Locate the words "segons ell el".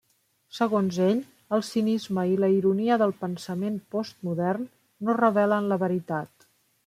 0.59-1.61